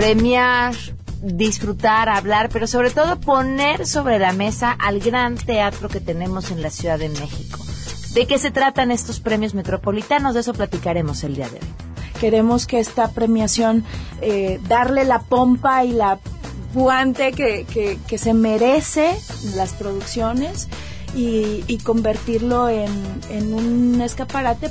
[0.00, 0.74] premiar,
[1.22, 6.62] disfrutar, hablar, pero sobre todo poner sobre la mesa al gran teatro que tenemos en
[6.62, 7.58] la Ciudad de México.
[8.14, 10.32] ¿De qué se tratan estos premios metropolitanos?
[10.32, 11.74] De eso platicaremos el día de hoy.
[12.18, 13.84] Queremos que esta premiación
[14.22, 16.18] eh, darle la pompa y la
[16.72, 19.14] guante que, que, se merece
[19.54, 20.68] las producciones
[21.14, 22.88] y, convertirlo en,
[23.28, 24.70] en un escaparate.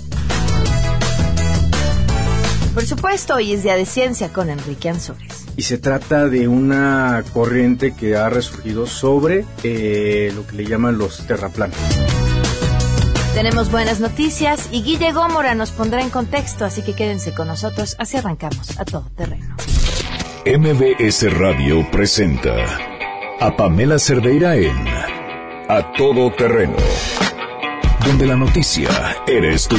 [2.79, 5.43] Por supuesto, hoy es Día de Ciencia con Enrique Ansores.
[5.57, 10.97] Y se trata de una corriente que ha resurgido sobre eh, lo que le llaman
[10.97, 11.75] los terraplanos.
[13.33, 17.97] Tenemos buenas noticias y Guille Gómora nos pondrá en contexto, así que quédense con nosotros,
[17.99, 19.57] así arrancamos a todo terreno.
[20.45, 22.55] MBS Radio presenta
[23.41, 24.87] a Pamela Cerdeira en
[25.67, 26.77] A Todo Terreno,
[28.05, 28.89] donde la noticia
[29.27, 29.75] eres tú.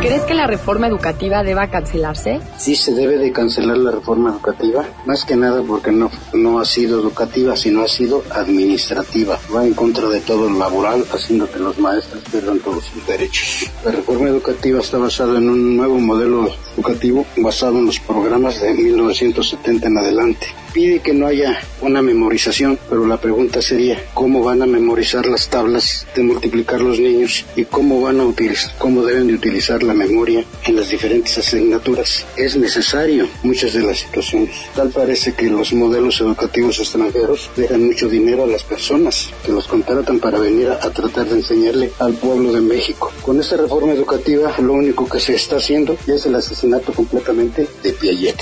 [0.00, 2.40] ¿Crees que la reforma educativa deba cancelarse?
[2.58, 6.64] Sí, se debe de cancelar la reforma educativa, más que nada porque no, no ha
[6.64, 9.38] sido educativa, sino ha sido administrativa.
[9.54, 13.70] Va en contra de todo el laboral, haciendo que los maestros pierdan todos sus derechos.
[13.84, 18.72] La reforma educativa está basada en un nuevo modelo educativo basado en los programas de
[18.72, 24.62] 1970 en adelante pide que no haya una memorización, pero la pregunta sería cómo van
[24.62, 29.26] a memorizar las tablas de multiplicar los niños y cómo van a utilizar, cómo deben
[29.26, 32.24] de utilizar la memoria en las diferentes asignaturas.
[32.36, 34.54] Es necesario muchas de las situaciones.
[34.76, 39.66] Tal parece que los modelos educativos extranjeros dejan mucho dinero a las personas que los
[39.66, 43.12] contratan para venir a, tratar de enseñarle al pueblo de México.
[43.22, 47.92] Con esta reforma educativa lo único que se está haciendo es el asesinato completamente de
[47.92, 48.36] Piaget.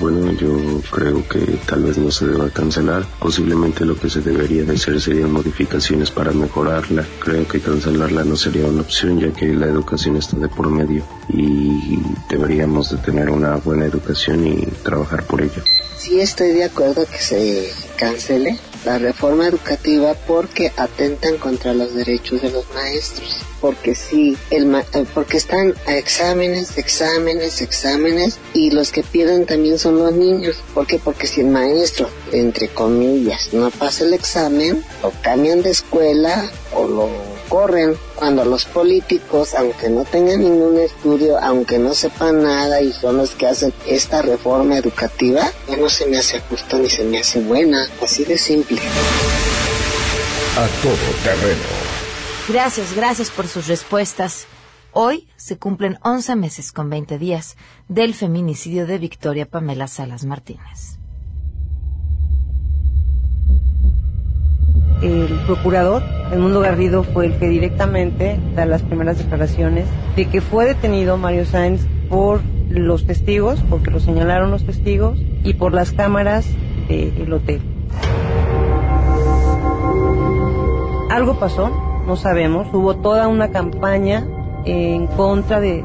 [0.00, 3.04] Bueno, yo creo que tal vez no se deba cancelar.
[3.18, 7.04] Posiblemente lo que se debería de hacer serían modificaciones para mejorarla.
[7.20, 11.04] Creo que cancelarla no sería una opción ya que la educación está de por medio
[11.28, 15.62] y deberíamos de tener una buena educación y trabajar por ello.
[15.98, 22.42] Sí estoy de acuerdo que se cancele la reforma educativa porque atentan contra los derechos
[22.42, 23.38] de los maestros.
[23.60, 29.78] Porque sí, el eh, porque están a exámenes, exámenes, exámenes y los que pierden también
[29.78, 30.56] son los niños.
[30.74, 30.98] ¿Por qué?
[30.98, 36.88] Porque si el maestro, entre comillas, no pasa el examen, lo cambian de escuela o
[36.88, 42.94] lo corren cuando los políticos, aunque no tengan ningún estudio, aunque no sepan nada y
[42.94, 47.04] son los que hacen esta reforma educativa, ya no se me hace justo ni se
[47.04, 48.80] me hace buena, así de simple.
[50.56, 51.60] A todo terreno.
[52.48, 54.46] Gracias, gracias por sus respuestas.
[54.92, 61.01] Hoy se cumplen 11 meses con 20 días del feminicidio de Victoria Pamela Salas Martínez.
[65.02, 66.02] El procurador,
[66.32, 69.86] el Mundo Garrido, fue el que directamente da las primeras declaraciones
[70.16, 75.54] de que fue detenido Mario Sáenz por los testigos, porque lo señalaron los testigos, y
[75.54, 76.46] por las cámaras
[76.88, 77.60] del hotel.
[81.10, 81.70] Algo pasó,
[82.06, 84.26] no sabemos, hubo toda una campaña
[84.64, 85.84] en contra de,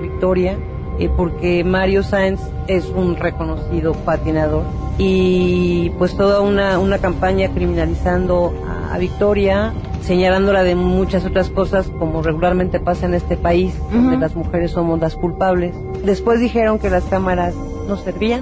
[0.00, 0.58] Victoria,
[0.98, 4.64] eh, porque Mario Sáenz es un reconocido patinador
[4.98, 12.22] y pues toda una, una campaña criminalizando a, Victoria, señalándola de muchas otras cosas como
[12.22, 15.74] regularmente pasa en este país, donde las mujeres somos las culpables.
[16.02, 17.54] Después dijeron que las cámaras
[17.86, 18.40] no servían.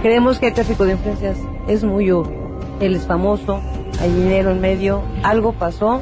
[0.00, 1.36] Creemos que el tráfico de influencias
[1.68, 2.32] es muy obvio.
[2.80, 3.60] Él es famoso,
[4.00, 6.00] hay dinero en medio, algo pasó.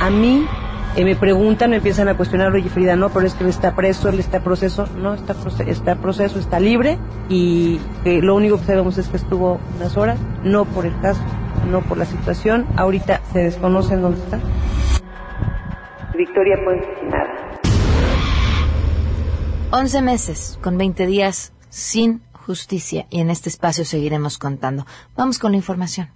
[0.00, 0.46] A mí
[0.96, 3.76] eh, me preguntan, me empiezan a cuestionar, oye Frida, no, pero es que él está
[3.76, 6.98] preso, él está proceso, no, está, está proceso, está libre
[7.28, 11.20] y lo único que sabemos es que estuvo unas horas, no por el caso,
[11.70, 14.40] no por la situación, ahorita se desconoce en dónde está.
[16.16, 17.46] Victoria pues nada.
[19.72, 24.86] 11 meses con 20 días sin justicia y en este espacio seguiremos contando.
[25.16, 26.08] Vamos con la información.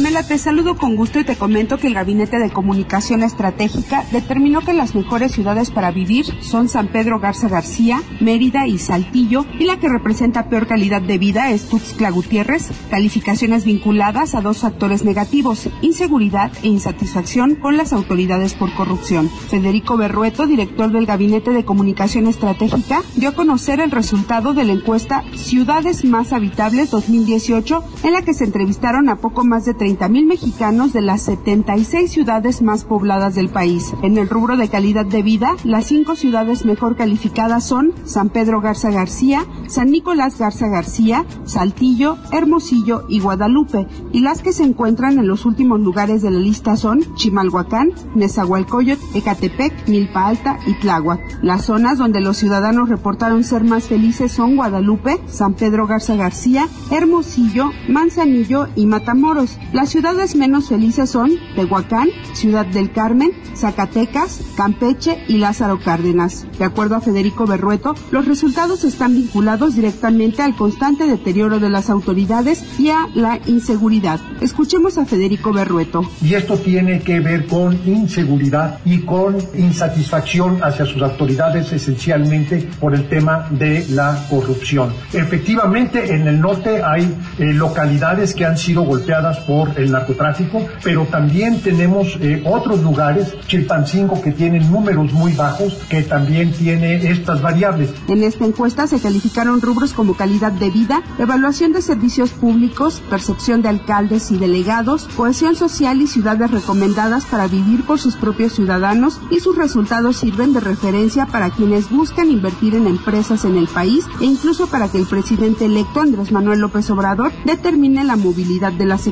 [0.00, 4.62] Pamela, te saludo con gusto y te comento que el Gabinete de Comunicación Estratégica determinó
[4.62, 9.64] que las mejores ciudades para vivir son San Pedro Garza García, Mérida y Saltillo, y
[9.64, 15.04] la que representa peor calidad de vida es Tuxtla Gutiérrez, calificaciones vinculadas a dos factores
[15.04, 19.28] negativos, inseguridad e insatisfacción con las autoridades por corrupción.
[19.28, 24.72] Federico Berrueto, director del Gabinete de Comunicación Estratégica, dio a conocer el resultado de la
[24.72, 29.89] encuesta Ciudades Más Habitables 2018, en la que se entrevistaron a poco más de 30
[30.08, 33.92] mil mexicanos de las 76 ciudades más pobladas del país.
[34.02, 38.60] En el rubro de calidad de vida, las cinco ciudades mejor calificadas son San Pedro
[38.60, 45.18] Garza García, San Nicolás Garza García, Saltillo, Hermosillo y Guadalupe, y las que se encuentran
[45.18, 51.20] en los últimos lugares de la lista son Chimalhuacán, Nezahualcóyotl, Ecatepec, Milpa Alta y Tláhuac.
[51.42, 56.68] Las zonas donde los ciudadanos reportaron ser más felices son Guadalupe, San Pedro Garza García,
[56.90, 59.58] Hermosillo, Manzanillo y Matamoros.
[59.80, 66.46] Las ciudades menos felices son Tehuacán, Ciudad del Carmen, Zacatecas, Campeche y Lázaro Cárdenas.
[66.58, 71.88] De acuerdo a Federico Berrueto, los resultados están vinculados directamente al constante deterioro de las
[71.88, 74.20] autoridades y a la inseguridad.
[74.42, 76.02] Escuchemos a Federico Berrueto.
[76.22, 82.94] Y esto tiene que ver con inseguridad y con insatisfacción hacia sus autoridades esencialmente por
[82.94, 84.92] el tema de la corrupción.
[85.14, 87.04] Efectivamente, en el norte hay
[87.38, 93.34] eh, localidades que han sido golpeadas por el narcotráfico, pero también tenemos eh, otros lugares,
[93.46, 97.90] Chilpancingo, que tienen números muy bajos, que también tiene estas variables.
[98.08, 103.62] En esta encuesta se calificaron rubros como calidad de vida, evaluación de servicios públicos, percepción
[103.62, 109.20] de alcaldes y delegados, cohesión social y ciudades recomendadas para vivir por sus propios ciudadanos
[109.30, 114.04] y sus resultados sirven de referencia para quienes buscan invertir en empresas en el país
[114.20, 118.86] e incluso para que el presidente electo Andrés Manuel López Obrador determine la movilidad de
[118.86, 119.06] las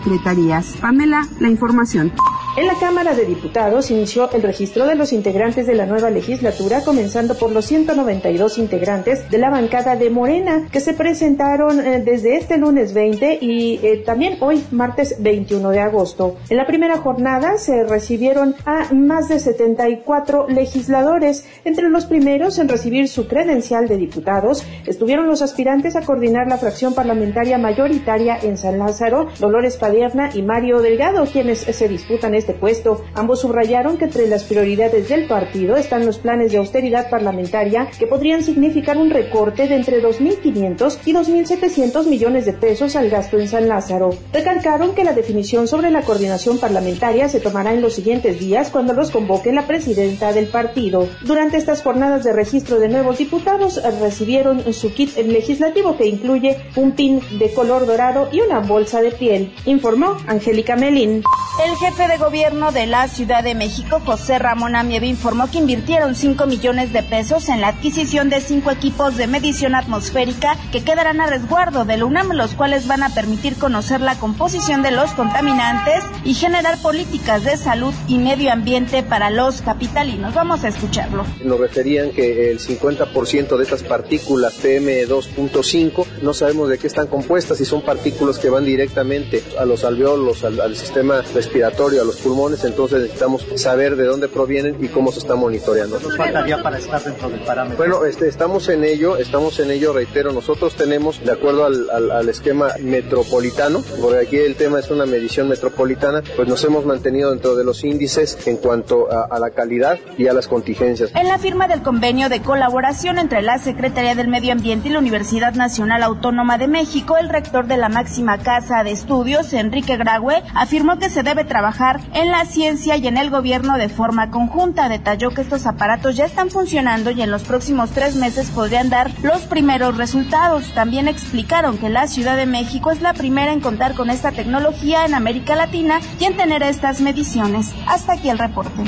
[0.80, 2.12] Pamela, la información.
[2.56, 6.80] En la Cámara de Diputados inició el registro de los integrantes de la nueva legislatura,
[6.84, 12.36] comenzando por los 192 integrantes de la bancada de Morena, que se presentaron eh, desde
[12.36, 16.36] este lunes 20 y eh, también hoy, martes 21 de agosto.
[16.48, 21.46] En la primera jornada se recibieron a más de 74 legisladores.
[21.64, 26.58] Entre los primeros en recibir su credencial de diputados estuvieron los aspirantes a coordinar la
[26.58, 33.02] fracción parlamentaria mayoritaria en San Lázaro, Dolores Padierna Mario Delgado, quienes se disputan este puesto.
[33.14, 38.06] Ambos subrayaron que entre las prioridades del partido están los planes de austeridad parlamentaria que
[38.06, 43.48] podrían significar un recorte de entre 2.500 y 2.700 millones de pesos al gasto en
[43.48, 44.10] San Lázaro.
[44.32, 48.92] Recalcaron que la definición sobre la coordinación parlamentaria se tomará en los siguientes días cuando
[48.92, 51.08] los convoque la presidenta del partido.
[51.24, 56.92] Durante estas jornadas de registro de nuevos diputados recibieron su kit legislativo que incluye un
[56.92, 61.22] pin de color dorado y una bolsa de piel, informó Angélica Melín.
[61.64, 66.14] El jefe de gobierno de la Ciudad de México, José Ramón Amieve, informó que invirtieron
[66.14, 71.20] 5 millones de pesos en la adquisición de cinco equipos de medición atmosférica que quedarán
[71.20, 76.04] a resguardo del UNAM, los cuales van a permitir conocer la composición de los contaminantes
[76.24, 80.34] y generar políticas de salud y medio ambiente para los capitalinos.
[80.34, 81.24] Vamos a escucharlo.
[81.42, 87.58] Nos referían que el 50% de estas partículas PM2.5 no sabemos de qué están compuestas,
[87.58, 92.16] si son partículas que van directamente a los alveolos, al, al sistema respiratorio, a los
[92.16, 96.00] pulmones, entonces necesitamos saber de dónde provienen y cómo se está monitoreando.
[96.00, 97.76] ¿Nos faltaría para estar dentro del parámetro?
[97.76, 102.10] Bueno, este, estamos en ello, estamos en ello, reitero, nosotros tenemos, de acuerdo al, al,
[102.10, 107.30] al esquema metropolitano, porque aquí el tema es una medición metropolitana, pues nos hemos mantenido
[107.30, 111.10] dentro de los índices en cuanto a, a la calidad y a las contingencias.
[111.14, 115.00] En la firma del convenio de colaboración entre la Secretaría del Medio Ambiente y la
[115.00, 120.42] Universidad Nacional Autónoma de México, el rector de la máxima casa de estudios, Enrique Graue,
[120.54, 124.88] afirmó que se debe trabajar en la ciencia y en el gobierno de forma conjunta.
[124.88, 129.10] Detalló que estos aparatos ya están funcionando y en los próximos tres meses podrían dar
[129.22, 130.72] los primeros resultados.
[130.72, 135.04] También explicaron que la Ciudad de México es la primera en contar con esta tecnología
[135.04, 137.72] en América Latina y en tener estas mediciones.
[137.86, 138.82] Hasta aquí el reporte.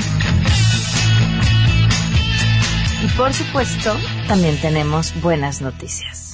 [3.03, 3.95] Y por supuesto,
[4.27, 6.30] también tenemos buenas noticias.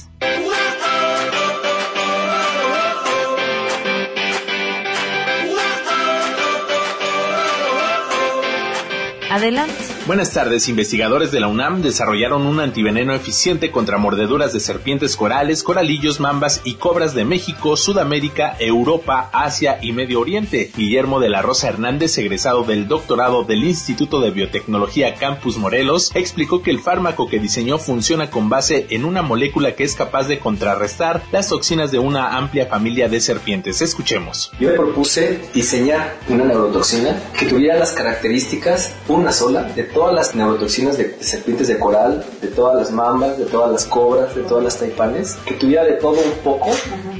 [9.30, 9.87] Adelante.
[10.08, 10.70] Buenas tardes.
[10.70, 16.62] Investigadores de la UNAM desarrollaron un antiveneno eficiente contra mordeduras de serpientes corales, coralillos, mambas
[16.64, 20.72] y cobras de México, Sudamérica, Europa, Asia y Medio Oriente.
[20.74, 26.62] Guillermo de la Rosa Hernández, egresado del doctorado del Instituto de Biotecnología Campus Morelos, explicó
[26.62, 30.38] que el fármaco que diseñó funciona con base en una molécula que es capaz de
[30.38, 33.82] contrarrestar las toxinas de una amplia familia de serpientes.
[33.82, 34.52] Escuchemos.
[34.58, 40.96] Yo propuse diseñar una neurotoxina que tuviera las características, una sola, de todas las neurotoxinas
[40.96, 44.78] de, serpientes de coral, de todas las mambas, de todas las cobras, de todas las
[44.78, 46.70] taipanes, que tuviera de todo un poco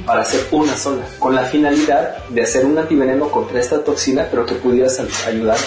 [0.05, 4.45] para hacer una sola, con la finalidad de hacer un antiveneno contra esta toxina, pero
[4.45, 4.87] que pudiera
[5.27, 5.57] ayudar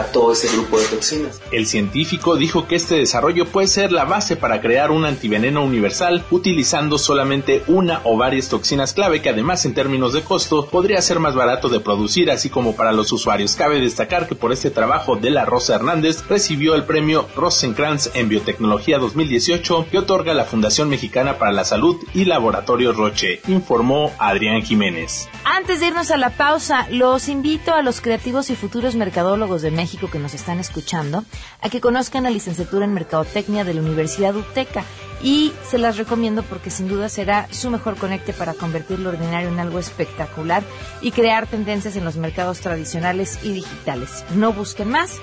[0.00, 1.40] a todo ese grupo de toxinas.
[1.52, 6.24] El científico dijo que este desarrollo puede ser la base para crear un antiveneno universal
[6.30, 11.20] utilizando solamente una o varias toxinas clave que además en términos de costo podría ser
[11.20, 13.54] más barato de producir así como para los usuarios.
[13.54, 18.28] Cabe destacar que por este trabajo de la Rosa Hernández recibió el premio Rosenkrantz en
[18.28, 24.62] Biotecnología 2018 que otorga la Fundación Mexicana para la Salud y Laboratorio Roche, informó Adrián
[24.62, 25.28] Jiménez.
[25.44, 29.70] Antes de irnos a la pausa, los invito a los creativos y futuros mercadólogos de
[29.70, 31.24] México que nos están escuchando
[31.60, 34.84] a que conozcan la licenciatura en Mercadotecnia de la Universidad UTECA
[35.22, 39.48] y se las recomiendo porque sin duda será su mejor conecte para convertir lo ordinario
[39.48, 40.62] en algo espectacular
[41.02, 44.24] y crear tendencias en los mercados tradicionales y digitales.
[44.34, 45.18] No busquen más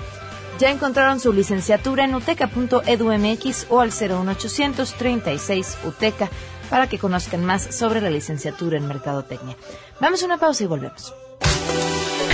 [0.60, 6.30] ya encontraron su licenciatura en uteca.edumx o al 01800 36 uteca
[6.70, 9.56] para que conozcan más sobre la licenciatura en Mercadotecnia.
[10.00, 11.14] Vamos a una pausa y volvemos.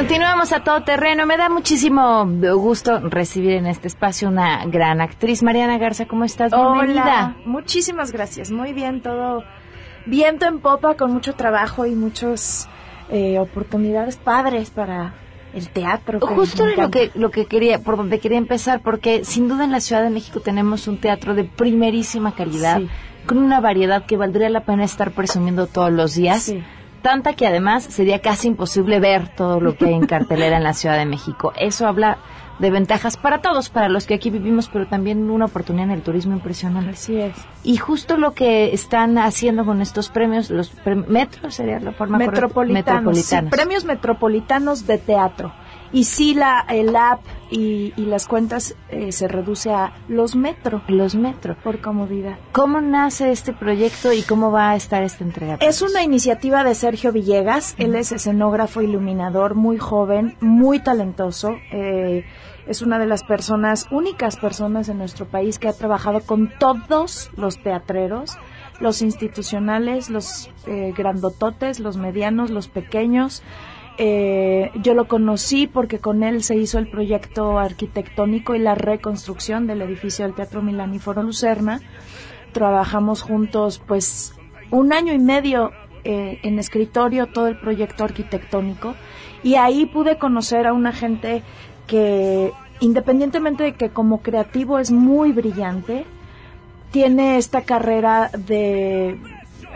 [0.00, 1.26] Continuamos a todo terreno.
[1.26, 2.26] Me da muchísimo
[2.56, 5.42] gusto recibir en este espacio una gran actriz.
[5.42, 6.52] Mariana Garza, ¿cómo estás?
[6.52, 7.02] Bienvenida.
[7.02, 8.50] Hola, muchísimas gracias.
[8.50, 9.44] Muy bien, todo
[10.06, 12.66] viento en popa, con mucho trabajo y muchas
[13.10, 15.12] eh, oportunidades padres para
[15.52, 16.18] el teatro.
[16.20, 19.80] Justo lo que, lo que quería, por donde quería empezar, porque sin duda en la
[19.80, 22.80] Ciudad de México tenemos un teatro de primerísima calidad,
[23.26, 26.44] con una variedad que valdría la pena estar presumiendo todos los días.
[26.44, 26.64] Sí
[27.02, 30.74] tanta que además sería casi imposible ver todo lo que hay en cartelera en la
[30.74, 31.52] Ciudad de México.
[31.56, 32.18] Eso habla
[32.60, 36.02] de ventajas para todos, para los que aquí vivimos, pero también una oportunidad en el
[36.02, 36.90] turismo impresionante.
[36.90, 37.34] Así es.
[37.64, 40.72] Y justo lo que están haciendo con estos premios, los
[41.08, 43.50] metros sería la forma metropolitanos, metropolitanos.
[43.50, 45.52] premios metropolitanos de teatro.
[45.92, 47.20] Y sí, la, el app
[47.50, 50.82] y, las cuentas eh, se reduce a los metro.
[50.88, 51.56] Los metro.
[51.62, 52.38] Por comodidad.
[52.52, 55.58] ¿Cómo nace este proyecto y cómo va a estar esta entrega?
[55.60, 57.74] Es una iniciativa de Sergio Villegas.
[57.78, 61.56] Él es escenógrafo iluminador, muy joven, muy talentoso.
[61.72, 62.24] Eh,
[62.66, 67.30] es una de las personas, únicas personas en nuestro país que ha trabajado con todos
[67.36, 68.38] los teatreros,
[68.78, 73.42] los institucionales, los eh, grandototes, los medianos, los pequeños.
[73.98, 79.66] Eh, yo lo conocí porque con él se hizo el proyecto arquitectónico y la reconstrucción
[79.66, 81.80] del edificio del Teatro Milán y Foro Lucerna.
[82.52, 84.34] Trabajamos juntos pues
[84.70, 85.72] un año y medio
[86.04, 88.94] eh, en escritorio todo el proyecto arquitectónico
[89.42, 91.42] y ahí pude conocer a una gente
[91.86, 96.06] que independientemente de que como creativo es muy brillante,
[96.90, 99.18] tiene esta carrera de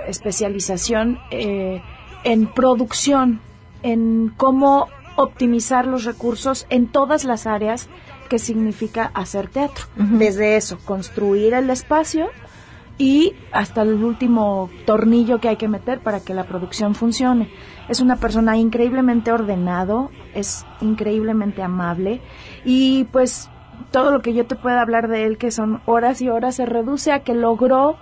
[0.09, 1.81] especialización eh,
[2.25, 3.41] en producción
[3.85, 7.89] en cómo optimizar los recursos en todas las áreas
[8.29, 9.85] que significa hacer teatro.
[9.95, 12.31] Desde eso, construir el espacio
[12.97, 17.51] y hasta el último tornillo que hay que meter para que la producción funcione.
[17.89, 22.21] Es una persona increíblemente ordenado, es increíblemente amable
[22.65, 23.51] y pues
[23.91, 26.67] todo lo que yo te pueda hablar de él, que son horas y horas, se
[26.67, 27.97] reduce a que logró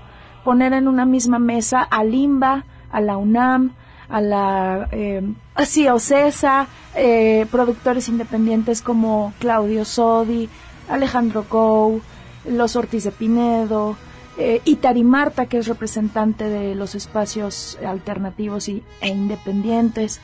[0.44, 3.74] poner en una misma mesa a Limba, a la UNAM,
[4.08, 5.22] a la eh,
[5.64, 10.48] sí, Ocesa, eh, productores independientes como Claudio Sodi,
[10.88, 12.00] Alejandro Gou,
[12.44, 13.96] Los Ortiz de Pinedo,
[14.38, 20.20] eh, Itari Marta, que es representante de los espacios alternativos y, e independientes,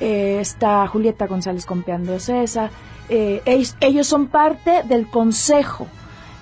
[0.00, 2.70] eh, está Julieta González Compeán de Ocesa,
[3.08, 5.86] ellos, ellos son parte del consejo.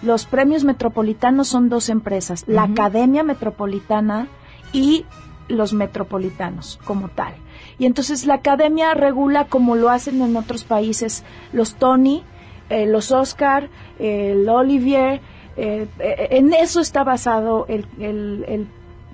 [0.03, 4.27] Los premios metropolitanos son dos empresas, la Academia Metropolitana
[4.73, 5.07] y
[5.49, 7.35] los metropolitanos como tal.
[7.79, 12.23] Y entonces la academia regula como lo hacen en otros países los Tony,
[12.69, 13.69] eh, los Oscar,
[13.99, 15.21] el Olivier,
[15.57, 18.69] eh, eh, en eso está basado el, el,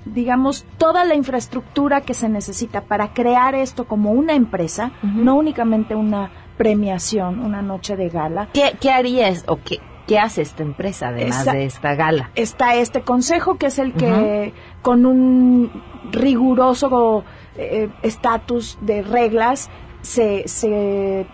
[0.04, 5.94] digamos, toda la infraestructura que se necesita para crear esto como una empresa, no únicamente
[5.94, 8.48] una premiación, una noche de gala.
[8.52, 12.30] ¿Qué, qué harías o qué, ¿Qué hace esta empresa además de esta gala?
[12.34, 15.70] Está este consejo que es el que con un
[16.10, 17.24] riguroso
[17.56, 21.26] eh, estatus de reglas se, se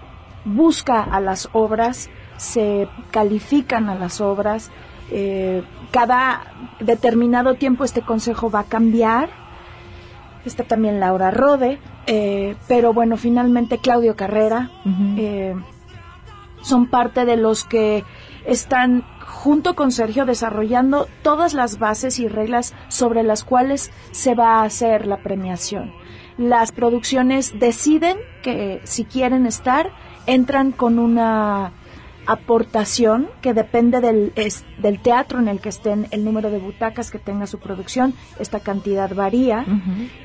[0.44, 4.70] busca a las obras, se califican a las obras.
[5.10, 9.30] Eh, cada determinado tiempo este consejo va a cambiar.
[10.44, 14.70] Está también Laura Rode, eh, pero bueno, finalmente Claudio Carrera
[16.62, 18.04] son parte de los que
[18.46, 24.56] están junto con Sergio desarrollando todas las bases y reglas sobre las cuales se va
[24.56, 25.92] a hacer la premiación.
[26.38, 29.90] Las producciones deciden que si quieren estar,
[30.26, 31.72] entran con una
[32.26, 34.32] aportación que depende del,
[34.78, 38.60] del teatro en el que estén, el número de butacas que tenga su producción, esta
[38.60, 39.66] cantidad varía.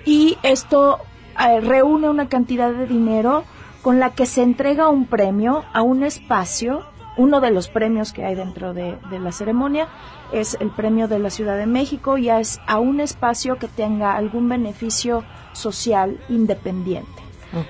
[0.05, 0.99] Y esto
[1.39, 3.43] eh, reúne una cantidad de dinero
[3.81, 6.83] con la que se entrega un premio a un espacio
[7.17, 9.87] uno de los premios que hay dentro de, la ceremonia
[10.31, 14.15] es el premio de la Ciudad de México y es a un espacio que tenga
[14.15, 17.23] algún beneficio social independiente.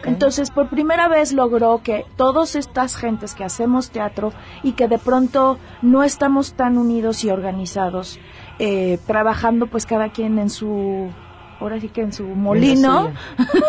[0.06, 4.32] Entonces, por primera vez logró que todas estas gentes que hacemos teatro
[4.64, 8.18] y que de pronto no estamos tan unidos y organizados,
[8.60, 11.10] eh, trabajando pues cada quien en su
[11.64, 13.14] ahora sí que en su molino,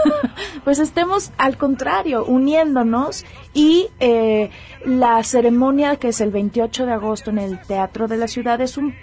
[0.65, 3.25] pues estemos al contrario, uniéndonos
[3.55, 4.51] y eh,
[4.85, 8.77] la ceremonia que es el 28 de agosto en el Teatro de la Ciudad es
[8.77, 8.95] un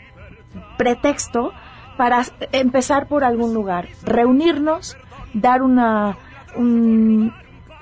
[0.77, 1.53] pretexto
[1.97, 4.97] para empezar por algún lugar, reunirnos,
[5.33, 6.17] dar una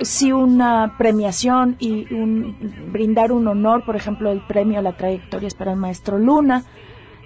[0.02, 2.06] sí una premiación y
[2.92, 6.64] brindar un honor, por ejemplo, el premio a la trayectoria es para el maestro Luna,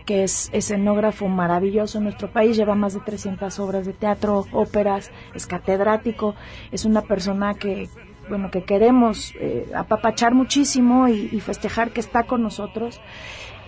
[0.06, 5.12] que es escenógrafo maravilloso en nuestro país, lleva más de 300 obras de teatro, óperas,
[5.34, 6.36] es catedrático,
[6.72, 7.90] es una persona que,
[8.30, 13.00] bueno, que queremos eh, apapachar muchísimo y, festejar que está con nosotros.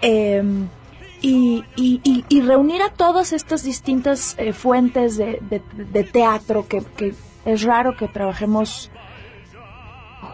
[0.01, 0.67] Em,
[1.21, 6.83] y, y, reunir a todas estas distintas eh, fuentes de, de, teatro que
[7.45, 8.91] es raro que trabajemos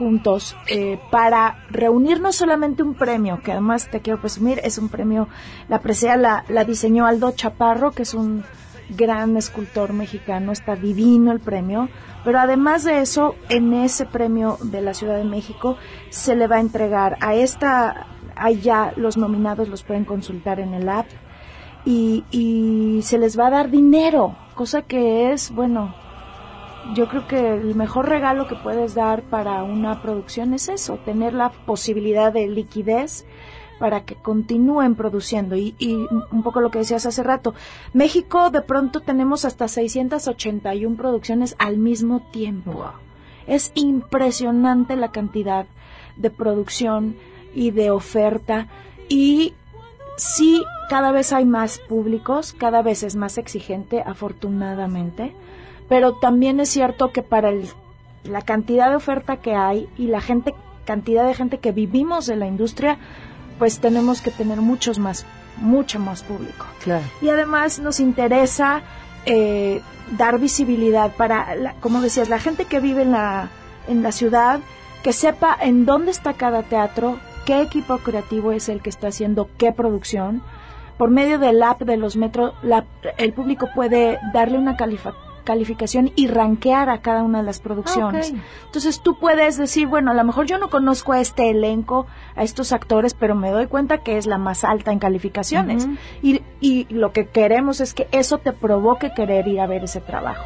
[0.01, 4.89] juntos eh, para reunir no solamente un premio, que además te quiero presumir, es un
[4.89, 5.27] premio,
[5.69, 8.43] la presea la, diseñó Aldo Chaparro, que es un
[8.89, 11.87] gran escultor mexicano, está divino el premio,
[12.25, 15.77] pero además de eso, en ese premio de la Ciudad de México
[16.09, 20.89] se le va a entregar a esta, allá los nominados los pueden consultar en el
[20.89, 21.05] app,
[21.85, 25.93] y se les va a dar dinero, cosa que es, bueno,
[26.95, 31.33] yo creo que el mejor regalo que puedes dar para una producción es eso, tener
[31.33, 33.25] la posibilidad de liquidez
[33.79, 35.55] para que continúen produciendo.
[35.55, 35.75] Y,
[36.31, 37.53] un poco lo que decías hace rato,
[37.93, 42.91] México de pronto tenemos hasta 681 producciones al mismo tiempo.
[43.47, 45.65] Es impresionante la cantidad
[46.15, 47.15] de producción
[47.55, 48.67] y de oferta
[49.09, 49.53] y
[50.15, 55.33] sí, cada vez hay más públicos, cada vez es más exigente, afortunadamente
[55.91, 57.51] pero también es cierto que para
[58.23, 62.39] la cantidad de oferta que hay y la gente cantidad de gente que vivimos en
[62.39, 62.97] la industria
[63.59, 65.25] pues tenemos que tener muchos más
[65.57, 66.65] mucho más público.
[67.21, 68.83] Y además nos interesa
[69.25, 69.81] eh,
[70.17, 73.49] dar visibilidad para como decías la gente que vive en la
[73.89, 74.61] en la ciudad
[75.03, 79.49] que sepa en dónde está cada teatro qué equipo creativo es el que está haciendo
[79.57, 80.41] qué producción.
[80.97, 82.53] Por medio del app de los metros
[83.17, 88.33] el público puede darle una calificación calificación y rankear a cada una de las producciones.
[88.65, 92.43] Entonces tú puedes decir, bueno, a lo mejor yo no conozco a este elenco, a
[92.43, 95.87] estos actores, pero me doy cuenta que es la más alta en calificaciones.
[96.21, 100.01] y, y, lo que queremos es que eso te provoque querer ir a ver ese
[100.01, 100.45] trabajo.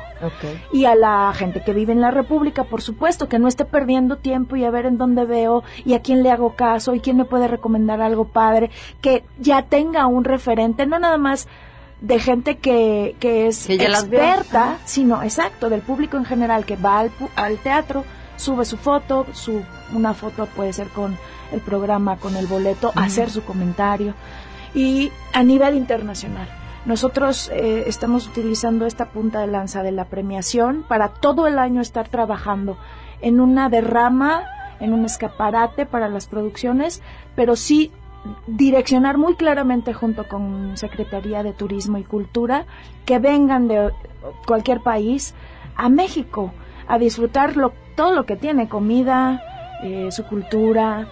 [0.71, 4.17] Y a la gente que vive en la República, por supuesto, que no esté perdiendo
[4.17, 7.17] tiempo y a ver en dónde veo y a quién le hago caso y quién
[7.17, 11.47] me puede recomendar algo padre, que ya tenga un referente, no nada más
[12.01, 17.12] de gente que, que es experta, sino exacto, del público en general que va al,
[17.36, 18.03] al, teatro,
[18.36, 21.17] sube su foto, su, una foto puede ser con
[21.51, 24.13] el programa, con el boleto, hacer su comentario.
[24.73, 26.49] Y a nivel internacional,
[26.86, 31.81] nosotros eh, estamos utilizando esta punta de lanza de la premiación para todo el año
[31.81, 32.77] estar trabajando
[33.21, 34.43] en una derrama,
[34.79, 37.01] en un escaparate para las producciones,
[37.36, 37.91] pero sí
[38.47, 42.65] direccionar muy claramente junto con Secretaría de Turismo y Cultura
[43.05, 43.91] que vengan de
[44.45, 45.33] cualquier país
[45.75, 46.51] a México
[46.88, 47.53] a disfrutar
[47.95, 49.43] todo lo que tiene, comida,
[49.83, 51.07] eh, su cultura,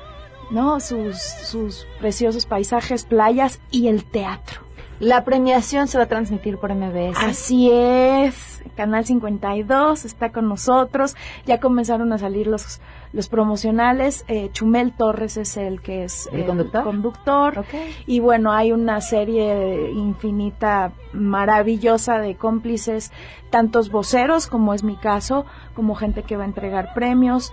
[0.51, 0.79] ¿no?
[0.79, 4.62] Sus, sus preciosos paisajes, playas y el teatro.
[5.03, 7.17] La premiación se va a transmitir por MBS.
[7.17, 8.63] Así es.
[8.77, 11.17] Canal 52 está con nosotros.
[11.45, 12.79] Ya comenzaron a salir los,
[13.11, 14.23] los promocionales.
[14.29, 16.83] Eh, Chumel Torres es el que es el, conductor.
[16.83, 17.65] conductor.
[18.07, 23.11] Y bueno, hay una serie infinita, maravillosa de cómplices,
[23.49, 27.51] tantos voceros, como es mi caso, como gente que va a entregar premios,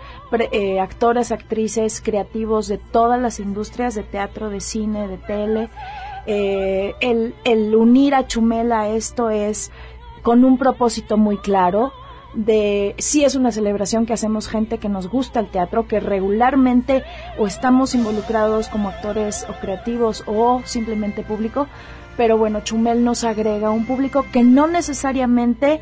[0.53, 5.69] eh, actores, actrices, creativos de todas las industrias de teatro, de cine, de tele.
[6.27, 9.71] Eh, el, el unir a Chumela esto es
[10.23, 11.93] con un propósito muy claro
[12.35, 17.03] de si es una celebración que hacemos gente que nos gusta el teatro, que regularmente
[17.39, 21.67] o estamos involucrados como actores o creativos o simplemente público,
[22.17, 25.81] pero bueno, Chumel nos agrega un público que no necesariamente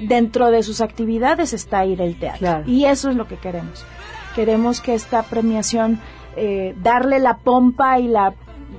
[0.00, 2.62] dentro de sus actividades está ir el teatro.
[2.66, 3.84] Y eso es lo que queremos.
[4.34, 6.00] Queremos que esta premiación
[6.36, 8.34] eh, darle la pompa y la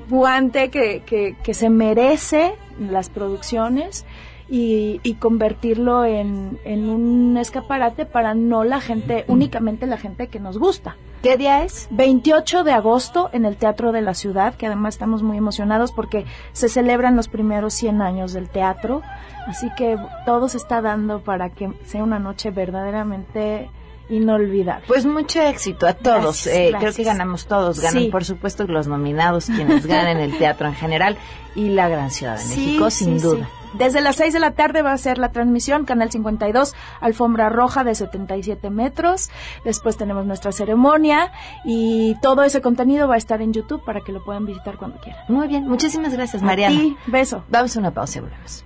[0.09, 4.05] guante que, que, se merece las producciones
[4.49, 10.57] y, convertirlo en, en, un escaparate para no la gente, únicamente la gente que nos
[10.57, 10.95] gusta.
[11.25, 11.87] ¿Qué día es?
[11.89, 16.25] 28 de agosto en el Teatro de la Ciudad, que además estamos muy emocionados porque
[16.53, 19.01] se celebran los primeros 100 años del teatro.
[19.47, 23.71] Así que todo se está dando para que sea una noche verdaderamente
[24.09, 24.85] inolvidable.
[24.87, 26.47] Pues mucho éxito a todos.
[26.47, 27.79] Eh, creo que ganamos todos.
[27.79, 31.17] Ganan, por supuesto, los nominados, quienes ganen el teatro en general
[31.55, 33.49] y la gran Ciudad de México, sin duda.
[33.73, 37.83] Desde las 6 de la tarde va a ser la transmisión, Canal 52, alfombra roja
[37.83, 39.29] de 77 metros.
[39.65, 41.33] Después tenemos nuestra ceremonia
[41.65, 44.97] y todo ese contenido va a estar en YouTube para que lo puedan visitar cuando
[44.99, 45.21] quieran.
[45.27, 46.75] Muy bien, muchísimas gracias, Mariana.
[46.75, 47.43] Y beso.
[47.49, 48.65] Vamos a una pausa y volvemos.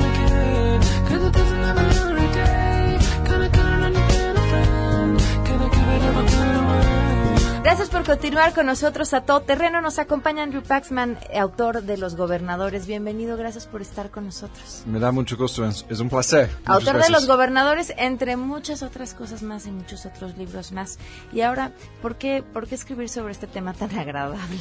[8.11, 9.79] Continuar con nosotros a todo terreno.
[9.79, 12.85] Nos acompaña Andrew Paxman, autor de Los Gobernadores.
[12.85, 14.83] Bienvenido, gracias por estar con nosotros.
[14.85, 16.49] Me da mucho gusto, es un placer.
[16.65, 20.99] Autor de Los Gobernadores, entre muchas otras cosas más y muchos otros libros más.
[21.31, 21.71] Y ahora,
[22.01, 24.59] ¿por qué, por qué escribir sobre este tema tan agradable?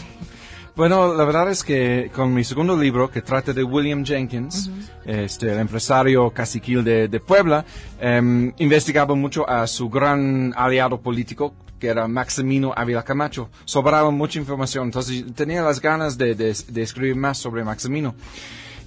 [0.76, 4.70] Bueno, la verdad es que con mi segundo libro, que trata de William Jenkins,
[5.04, 7.64] este, el empresario caciquil de, de Puebla,
[8.00, 13.50] eh, investigaba mucho a su gran aliado político, que era Maximino Ávila Camacho.
[13.64, 18.14] Sobraba mucha información, entonces tenía las ganas de, de, escribir más sobre Maximino.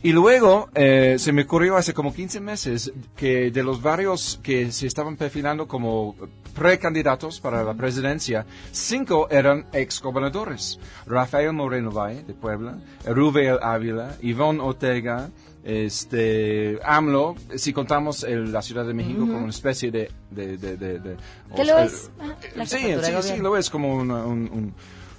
[0.02, 4.72] Y luego eh, se me ocurrió hace como 15 meses que de los varios que
[4.72, 6.16] se estaban perfilando como
[6.54, 10.80] precandidatos para la presidencia, cinco eran exgobernadores.
[11.06, 15.30] Rafael Moreno Valle, de Puebla, Rubén Ávila, Ivonne Ortega,
[15.64, 20.12] este AMLO, si contamos la Ciudad de México como una especie de...
[20.30, 21.18] de, de,
[21.56, 22.12] ¿Qué lo es?
[22.20, 22.36] Ah,
[22.66, 24.12] sí, sí, sí, lo es como un,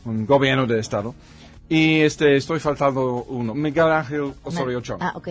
[0.05, 1.15] un, gobierno de Estado.
[1.69, 4.99] Y este, estoy faltando uno, Miguel Ángel Osorio Chong.
[5.01, 5.29] Ah, ok.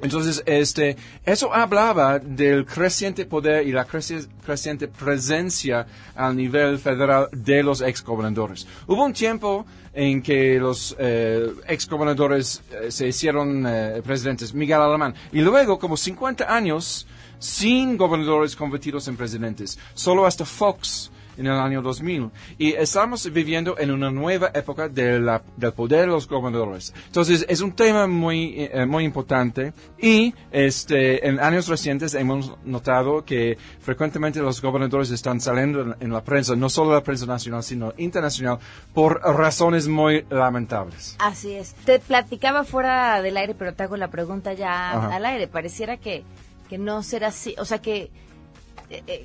[0.00, 7.62] Entonces, este, eso hablaba del creciente poder y la creciente presencia al nivel federal de
[7.62, 8.66] los exgobernadores.
[8.86, 15.14] Hubo un tiempo en que los eh, exgobernadores eh, se hicieron eh, presidentes, Miguel Alemán,
[15.32, 17.06] y luego, como 50 años,
[17.40, 22.30] sin gobernadores convertidos en presidentes, solo hasta Fox en el año 2000.
[22.58, 26.92] Y estamos viviendo en una nueva época de la, del poder de los gobernadores.
[27.06, 33.24] Entonces, es un tema muy, eh, muy importante y este, en años recientes hemos notado
[33.24, 37.92] que frecuentemente los gobernadores están saliendo en, la prensa, no solo la prensa nacional, sino
[37.96, 38.58] internacional,
[38.92, 41.16] por razones muy lamentables.
[41.18, 41.74] Así es.
[41.84, 45.46] Te platicaba fuera del aire, pero te hago la pregunta ya al aire.
[45.46, 46.24] Pareciera que,
[46.68, 48.10] que no será así, o sea que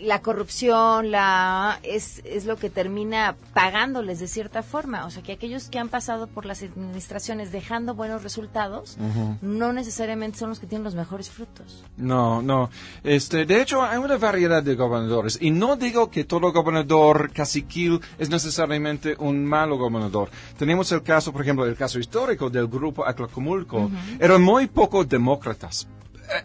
[0.02, 5.06] la corrupción la es, es lo que termina pagándoles de cierta forma.
[5.06, 9.38] O sea, que aquellos que han pasado por las administraciones dejando buenos resultados, Ujú.
[9.42, 11.84] no necesariamente son los que tienen los mejores frutos.
[11.96, 12.70] No, no.
[13.04, 15.38] Este, de hecho, hay una variedad de gobernadores.
[15.42, 20.30] Y no digo que todo gobernador caciquil es necesariamente un malo gobernador.
[20.58, 23.90] Tenemos el caso, por ejemplo, el caso histórico del grupo Atlacomulco.
[24.20, 25.88] Eran muy poco demócratas.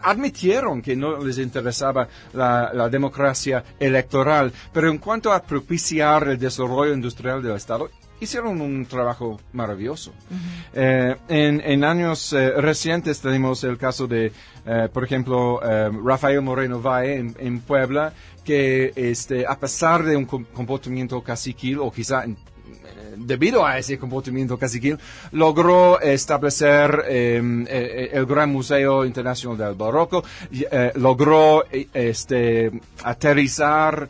[0.01, 6.37] Admitieron que no les interesaba la, la democracia electoral, pero en cuanto a propiciar el
[6.39, 7.89] desarrollo industrial del Estado,
[8.21, 10.11] hicieron un trabajo maravilloso.
[10.73, 14.31] Eh, en, en años eh, recientes tenemos el caso de,
[14.65, 15.61] eh, por ejemplo,
[16.03, 18.11] Rafael Moreno Valle en, en Puebla,
[18.43, 22.25] que este, a pesar de un com- comportamiento caciquil, o quizá
[23.17, 24.97] debido a ese comportamiento caciquil,
[25.31, 32.71] logró establecer eh, eh, el Gran Museo Internacional del Barroco, eh, logró eh, este,
[33.03, 34.09] aterrizar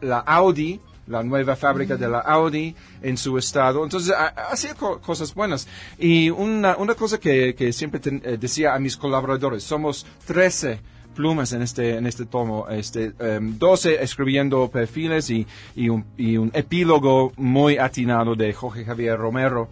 [0.00, 3.82] la Audi, la nueva fábrica de la Audi en su estado.
[3.82, 5.66] Entonces, ha- hacía co- cosas buenas.
[5.98, 10.80] Y una, una cosa que, que siempre eh, decía a mis colaboradores, somos 13
[11.18, 16.36] plumas en este, en este tomo, este, em, 12 escribiendo perfiles y, y, un, y
[16.36, 19.68] un epílogo muy atinado de Jorge Javier Romero.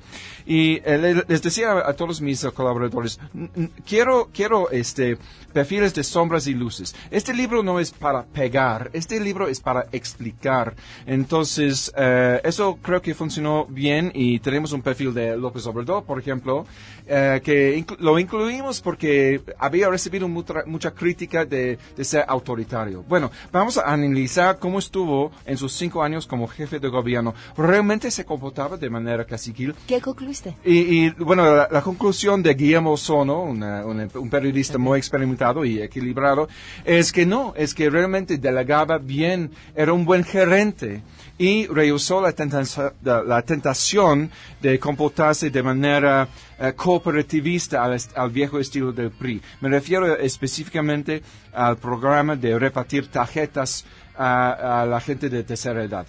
[0.48, 5.18] Y eh, le- les decía a todos mis colaboradores, "N- n- quiero, quiero este,
[5.52, 6.94] perfiles de sombras y luces.
[7.10, 10.74] Este libro no es para pegar, este libro es para explicar.
[11.06, 16.18] Entonces, eh, eso creo que funcionó bien y tenemos un perfil de López Obrador, por
[16.20, 16.64] ejemplo,
[17.08, 23.04] eh, que inclu- lo incluimos porque había recibido mucha, mucha crítica de, de ser autoritario.
[23.08, 27.34] Bueno, vamos a analizar cómo estuvo en sus cinco años como jefe de gobierno.
[27.56, 29.74] ¿Realmente se comportaba de manera caciquil?
[29.86, 30.56] ¿Qué concluiste?
[30.64, 35.64] Y, y, bueno, la, la conclusión de Guillermo Sono, una- una- un periodista muy experimentado
[35.64, 36.48] y equilibrado,
[36.84, 41.02] es que no, es que realmente delegaba bien, era un buen gerente
[41.38, 44.30] y rehusó la, tentaza- la- la tentación
[44.62, 49.40] de comportarse de manera eh, cooperativista al, viejo estilo del PRI.
[49.60, 53.84] Me refiero específicamente al programa de repartir tarjetas
[54.16, 56.06] a, a la gente de tercera edad.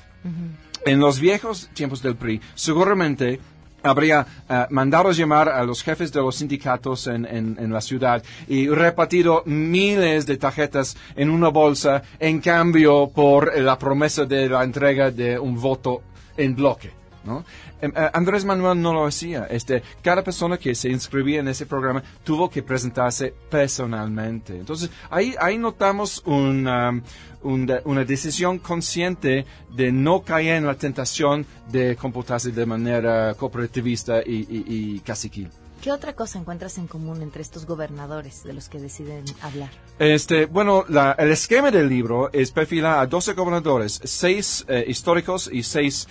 [0.86, 3.40] En los viejos tiempos del PRI, seguramente
[3.84, 8.22] habría eh, mandado llamar a los jefes de los sindicatos en, en- en la ciudad
[8.48, 14.64] y repartido miles de tarjetas en una bolsa en cambio por la promesa de la
[14.64, 16.02] entrega de un voto
[16.36, 16.92] en bloque.
[17.28, 17.46] ¿No?
[17.82, 19.46] Em, eh, Andrés Manuel no lo hacía.
[19.50, 24.58] Este, cada persona que se inscribía en ese programa tuvo que presentarse personalmente.
[24.58, 27.00] Entonces, ahí, ahí notamos una,
[27.44, 34.48] una, decisión consciente de no caer en la tentación de comportarse de manera cooperativista y,
[34.50, 35.50] y, y caciquil.
[35.82, 39.70] ¿Qué otra cosa encuentras en común entre estos gobernadores de los que deciden hablar?
[40.00, 45.64] Este, bueno, la- el esquema del libro es perfilar a 12 gobernadores, 6 históricos y
[45.64, 46.08] 6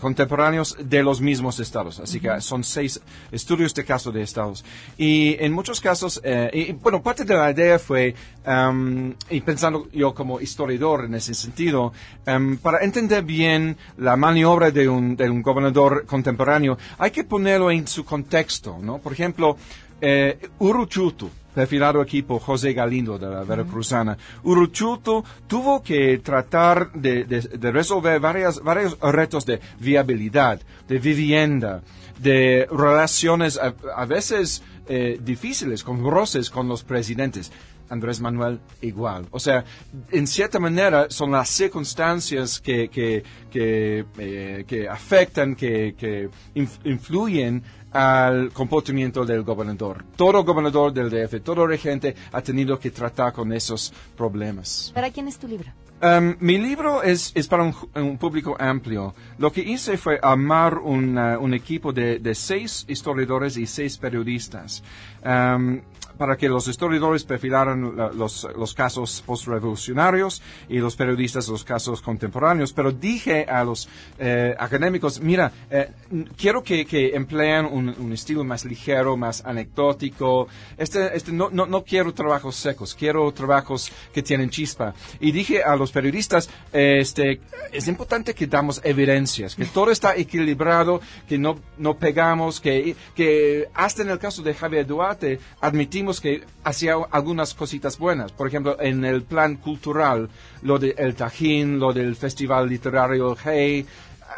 [0.00, 1.98] contemporáneos de los mismos estados.
[2.00, 3.00] Así que son 6
[3.32, 4.64] estudios de caso de estados.
[4.98, 9.88] Y en muchos casos, eh, y, bueno, parte de la idea fue, am, y pensando
[9.92, 11.92] yo como historiador en ese sentido,
[12.26, 17.70] am, para entender bien la maniobra de un, de un gobernador contemporáneo, hay que ponerlo
[17.70, 18.98] en su contexto, ¿no?
[18.98, 19.56] Por ejemplo,
[20.00, 24.16] eh, Uruchutu, perfilado equipo José Galindo de la Veracruzana.
[24.44, 31.82] Uruchutu tuvo que tratar de, de- de resolver varias, varios retos de viabilidad, de vivienda,
[32.18, 37.50] de relaciones a, a veces eh, difíciles, con roces con los presidentes.
[37.90, 39.26] Andrés Manuel igual.
[39.30, 39.64] O sea,
[40.10, 46.78] en cierta manera son las circunstancias que, que, que, eh, que afectan, que, que inf-
[46.84, 50.04] influyen al comportamiento del gobernador.
[50.16, 54.92] Todo gobernador del DF, todo regente ha tenido que tratar con esos problemas.
[54.94, 55.70] ¿Para quién es tu libro?
[56.02, 59.12] Um, mi libro es, es para un, un público amplio.
[59.38, 64.82] Lo que hice fue armar una- un equipo de, de seis historiadores y seis periodistas.
[65.24, 65.80] um,
[66.20, 72.02] para que los historiadores perfilaran la- los, los casos postrevolucionarios y los periodistas los casos
[72.02, 72.74] contemporáneos.
[72.74, 75.88] Pero dije a los eh, académicos, mira, eh,
[76.36, 80.46] quiero que, que empleen un, un estilo más ligero, más anecdótico.
[80.76, 84.92] Este, este, no, no, no quiero trabajos secos, quiero trabajos que tienen chispa.
[85.20, 87.40] Y dije a los periodistas, este,
[87.72, 93.68] es importante que damos evidencias, que todo está equilibrado, que no, no pegamos, que, que
[93.72, 98.32] hasta en el caso de Javier Duarte admitimos que hacía algunas cositas buenas.
[98.32, 100.30] Por ejemplo, en el plan cultural,
[100.62, 103.86] lo del Tajín, lo del Festival Literario Hey,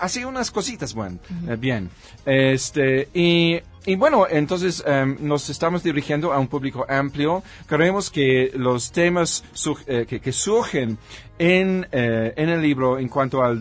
[0.00, 1.88] hacía unas cositas buenas, eh, bien.
[2.26, 7.42] Este, y y bueno, entonces em, nos estamos dirigiendo a un público amplio.
[7.66, 9.42] Creemos que los temas
[9.87, 10.99] eh, que, surgen
[11.37, 13.61] en, eh, en, el libro en cuanto al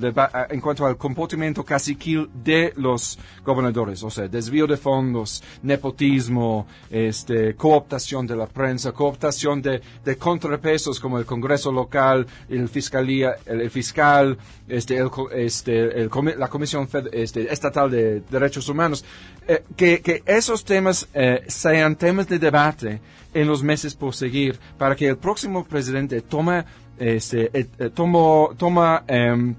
[0.50, 7.56] en cuanto al comportamiento caciquil de los gobernadores, o sea, desvío de fondos, nepotismo, este,
[7.56, 13.72] cooptación de la prensa, cooptación de, de contrapesos como el Congreso local, el fiscalía, el,
[13.72, 16.08] fiscal, este, el, este,
[16.38, 19.04] la Comisión este, Estatal de Derechos Humanos,
[19.52, 23.02] eh, que, esos temas eh, sean temas de debate
[23.34, 26.64] en los meses por seguir para que el próximo presidente tome,
[26.98, 29.56] este, eh, tomo, toma em,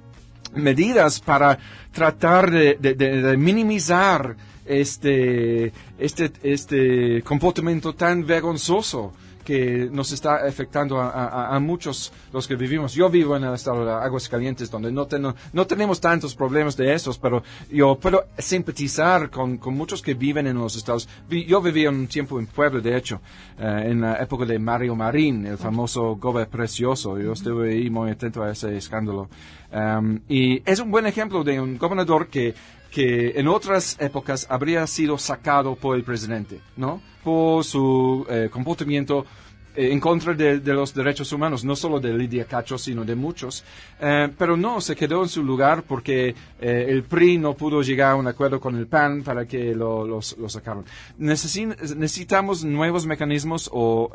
[0.55, 1.59] medidas para
[1.93, 9.13] tratar de, de minimizar este, este, este comportamiento tan vergonzoso
[9.45, 12.95] que nos está afectando a, muchos los que vivimos.
[12.95, 15.07] Yo vivo en el estado de Aguas Calientes, donde no,
[15.53, 20.47] no tenemos tantos problemas de esos, pero yo puedo simpatizar con, con, muchos que viven
[20.47, 21.09] en los estados.
[21.29, 23.21] Yo viví un tiempo en Puebla, de hecho,
[23.59, 27.19] eh, en la época de Mario Marín, el famoso gobe precioso.
[27.19, 29.29] Yo estuve ahí muy atento a ese escándalo.
[29.73, 32.55] Um, y es un buen ejemplo de un gobernador que
[32.93, 37.01] que en otras épocas habría sido sacado por el presidente, ¿no?
[37.25, 39.25] Por su eh, comportamiento
[39.75, 43.65] en contra de, los derechos humanos, no solo de Lidia Cacho, sino de muchos.
[44.01, 48.13] Eh, pero no, se quedó en su lugar porque eh, el PRI no pudo llegar
[48.13, 50.85] a un acuerdo con el PAN para que lo, los, sacaron.
[51.19, 54.11] necesitamos nuevos mecanismos o,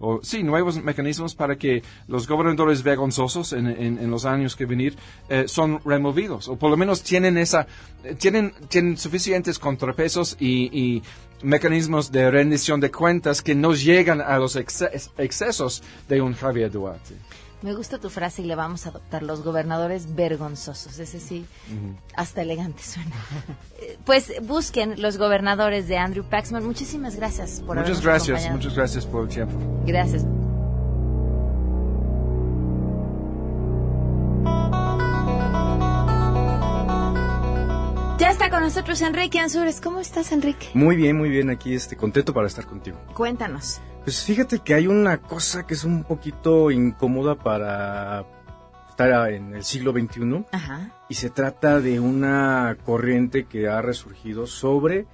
[0.00, 4.96] o, sí, nuevos mecanismos para que los gobernadores vergonzosos en, en, los años que venir
[5.46, 7.66] son removidos o por lo menos tienen esa,
[8.18, 11.02] tienen, tienen suficientes contrapesos y, y
[11.42, 17.14] mecanismos de rendición de cuentas que no llegan a los excesos de un Javier Duarte.
[17.62, 20.98] Me gusta tu frase y le vamos a adoptar los gobernadores vergonzosos.
[20.98, 21.44] Ese sí,
[22.16, 23.14] hasta elegante suena.
[24.06, 26.64] pues busquen los gobernadores de Andrew Paxman.
[26.64, 29.58] Muchísimas gracias por Muchas gracias, muchas gracias por el tiempo.
[29.84, 30.24] Gracias.
[38.42, 39.82] Está con nosotros Enrique Ansures.
[39.82, 40.68] ¿Cómo estás, Enrique?
[40.72, 41.50] Muy bien, muy bien.
[41.50, 42.98] Aquí este, contento para estar contigo.
[43.12, 43.82] Cuéntanos.
[44.02, 48.24] Pues fíjate que hay una cosa que es un poquito incómoda para
[48.88, 50.46] estar en el siglo XXI.
[50.52, 50.90] Ajá.
[51.10, 55.04] Y se trata de una corriente que ha resurgido sobre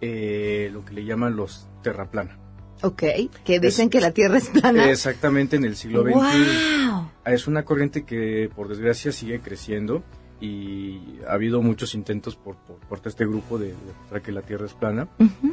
[0.00, 2.38] eh, lo que le llaman los terraplana.
[2.80, 3.02] Ok,
[3.44, 4.90] que dicen que la Tierra es plana.
[4.90, 6.14] Exactamente, en el siglo XXI.
[6.14, 7.10] Wow.
[7.26, 10.02] Es una corriente que, por desgracia, sigue creciendo
[10.40, 14.72] y ha habido muchos intentos por, por, este grupo de demostrar que la Tierra es
[14.72, 15.08] plana,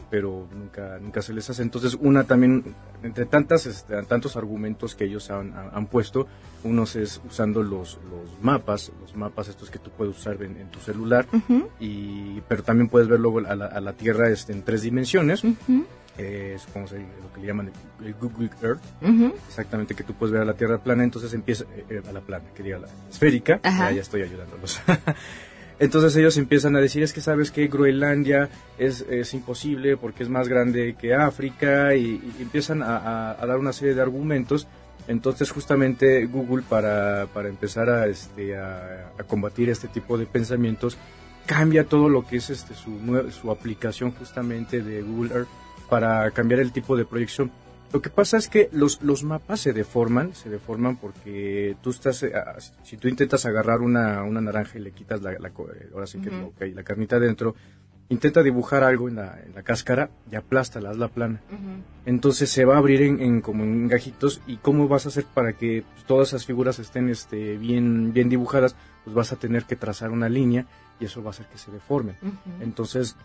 [0.10, 1.62] pero nunca, nunca se les hace.
[1.62, 6.28] Entonces, una también, entre tantas, este, tantos argumentos que ellos han, han, puesto,
[6.64, 10.80] unos es usando los, los mapas, los mapas estos que tú puedes usar en, tu
[10.80, 11.26] celular,
[11.80, 15.44] y, pero también puedes ver luego a la, a la Tierra este, en tres dimensiones
[16.58, 16.88] supongo
[17.22, 17.72] lo que le llaman
[18.04, 18.82] el, Google Earth,
[19.48, 22.22] exactamente que tú puedes ver a la Tierra plana, entonces empieza, eh, eh, a la
[22.22, 24.82] plana, que diga la esférica, ya, estoy ayudándolos.
[25.80, 28.50] entonces ellos empiezan a decir, es que sabes que Groenlandia
[28.80, 33.94] es, es imposible porque es más grande que África, y, empiezan a, dar una serie
[33.94, 34.68] de argumentos.
[35.08, 40.98] Entonces justamente Google para, para empezar a, este, a, combatir este tipo de pensamientos
[41.46, 43.00] cambia todo lo que es este, su,
[43.32, 45.48] su aplicación justamente de Google Earth
[45.90, 47.52] para cambiar el tipo de proyección.
[47.94, 52.22] Lo que pasa es que los, los mapas se deforman, se deforman porque tú estás,
[52.24, 52.34] eh,
[52.84, 56.20] si tú intentas agarrar una, una naranja y le quitas la, la eh, ahora sí
[56.20, 57.56] que la carnita dentro,
[58.10, 61.42] intenta dibujar algo en la, en la cáscara y aplástala, hazla plana.
[62.06, 65.26] Entonces se va a abrir en, en, como en gajitos y cómo vas a hacer
[65.34, 69.78] para que todas esas figuras estén este, bien, bien dibujadas, pues vas a tener que
[69.78, 70.66] trazar una línea
[71.00, 72.16] y eso va a hacer que se deformen.
[72.62, 73.16] Entonces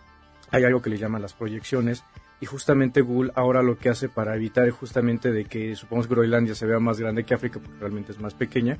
[0.51, 2.03] hay algo que le llaman las proyecciones
[2.43, 6.65] y justamente Google ahora lo que hace para evitar justamente de que supongamos Groenlandia se
[6.65, 8.77] vea más grande que África porque realmente es más pequeña,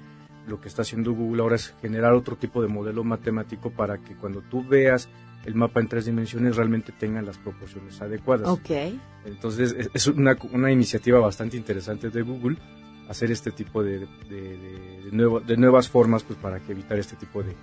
[0.50, 4.18] lo que está haciendo Google ahora es generar otro tipo de modelo matemático para que
[4.18, 5.08] cuando tú veas
[5.46, 8.50] el mapa en tres dimensiones realmente tengan las proporciones adecuadas.
[8.50, 8.70] Ok.
[9.24, 12.58] Entonces es una, una iniciativa bastante interesante de Google
[13.08, 14.00] hacer este tipo de,
[14.30, 17.56] de, de nuevas formas pues para que evitar este tipo de,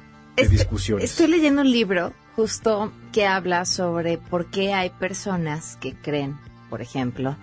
[1.05, 6.39] Estoy leyendo un libro justo que habla sobre por qué hay personas que creen,
[6.69, 7.37] por ejemplo,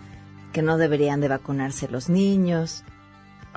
[0.54, 2.84] que no deberían de vacunarse los niños,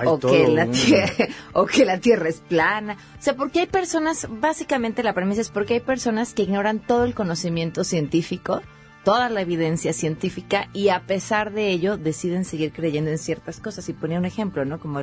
[0.04, 2.96] o que, la tierra, o que la Tierra es plana.
[3.18, 7.04] O sea, porque hay personas, básicamente la premisa es porque hay personas que ignoran todo
[7.04, 8.62] el conocimiento científico,
[9.04, 13.88] toda la evidencia científica y a pesar de ello deciden seguir creyendo en ciertas cosas.
[13.88, 14.80] Y ponía un ejemplo, ¿no?
[14.80, 15.02] Como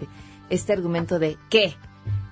[0.50, 1.76] este argumento de ¿qué?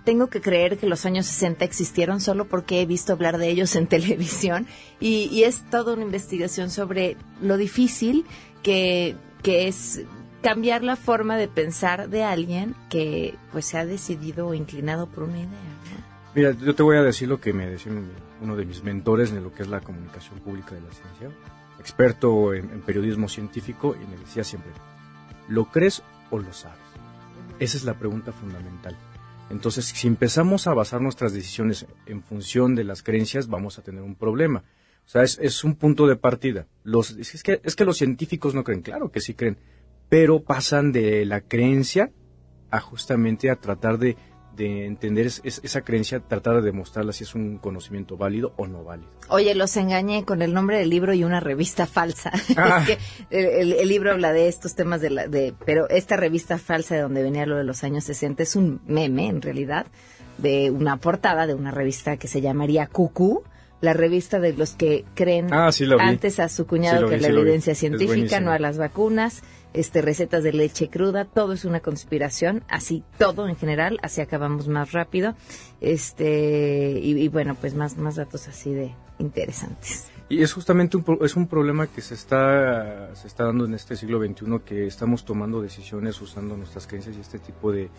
[0.05, 3.75] Tengo que creer que los años 60 existieron solo porque he visto hablar de ellos
[3.75, 4.67] en televisión
[4.99, 8.25] y, es toda una investigación sobre lo difícil
[8.63, 10.03] que, que es
[10.41, 15.23] cambiar la forma de pensar de alguien que pues se ha decidido o inclinado por
[15.23, 15.49] una idea.
[16.33, 17.91] Mira, yo te voy a decir lo que me decía
[18.41, 21.29] uno de mis mentores en lo que es la comunicación pública de la ciencia,
[21.79, 24.71] experto en periodismo científico, y me decía siempre,
[25.47, 26.79] ¿lo crees o lo sabes?
[27.59, 28.97] Esa es la pregunta fundamental.
[29.49, 34.01] Entonces, si empezamos a basar nuestras decisiones en función de las creencias, vamos a tener
[34.01, 34.63] un problema.
[35.05, 36.67] O sea, es, un punto de partida.
[36.83, 39.59] Los, es, que, es que los científicos no creen, claro que sí creen,
[40.09, 42.11] pero pasan de la creencia
[42.71, 44.17] a justamente a tratar de
[44.55, 49.09] de entender esa creencia, tratar de demostrarla si es un conocimiento válido o no válido.
[49.29, 52.31] Oye, los engañé con el nombre del libro y una revista falsa.
[52.57, 52.85] Ah.
[52.87, 52.97] es
[53.29, 57.01] que el, libro habla de estos temas de la, de, pero esta revista falsa de
[57.01, 59.87] donde venía lo de los años 60 es un meme en realidad
[60.37, 63.43] de una portada de una revista que se llamaría Cucú
[63.81, 68.39] la revista de los que creen ah, antes a su cuñado que la evidencia científica,
[68.39, 69.43] no a las vacunas
[69.75, 74.67] este, recetas de leche cruda, todo es una conspiración, así todo en general, así acabamos
[74.67, 75.35] más rápido,
[75.81, 80.09] este, y, bueno, pues más, más datos así de interesantes.
[80.27, 83.95] Y es justamente un, es un problema que se está, se está dando en este
[83.95, 87.89] siglo XXI, que estamos tomando decisiones usando nuestras creencias y este tipo de,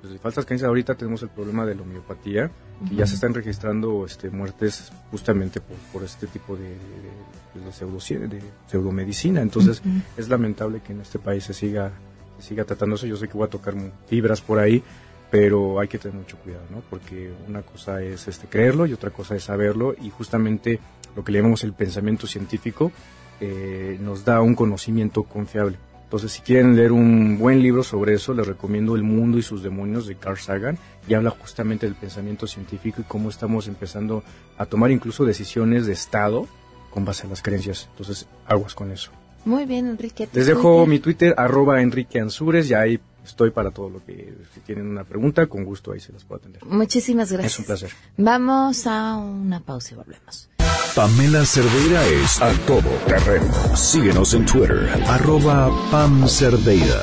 [0.00, 0.68] pues, de, falsas creencias.
[0.68, 2.50] Ahorita tenemos el problema de la homeopatía,
[2.88, 8.42] que ya se están registrando este, muertes justamente por, por este tipo de, de, de
[8.66, 9.40] pseudomedicina.
[9.40, 9.82] Entonces,
[10.16, 11.92] es lamentable que en este país se siga,
[12.38, 13.06] se siga tratando eso.
[13.06, 13.74] Yo sé que voy a tocar
[14.06, 14.82] fibras por ahí,
[15.30, 16.82] pero hay que tener mucho cuidado, ¿no?
[16.88, 20.80] Porque una cosa es este, creerlo y otra cosa es saberlo y justamente
[21.16, 22.92] lo que le llamamos el pensamiento científico
[23.40, 25.76] eh, nos da un conocimiento confiable.
[26.08, 29.62] Entonces, si quieren leer un buen libro sobre eso, les recomiendo El mundo y sus
[29.62, 34.24] demonios de Carl Sagan y habla justamente del pensamiento científico y cómo estamos empezando
[34.56, 36.48] a tomar incluso decisiones de Estado
[36.88, 37.88] con base a las creencias.
[37.90, 39.10] Entonces, aguas con eso.
[39.44, 40.26] Muy bien, Enrique.
[40.32, 44.60] Les dejo mi Twitter, arroba Enrique Ansures, y ahí estoy para todo lo que, si
[44.60, 46.64] tienen una pregunta, con gusto ahí se las puedo atender.
[46.64, 47.52] Muchísimas gracias.
[47.52, 47.90] Es un placer.
[48.16, 50.48] Vamos a una pausa y volvemos.
[50.94, 53.52] Pamela Cerdeira es a todo terreno.
[53.76, 57.00] Síguenos en Twitter, arroba Pam Cerdeira.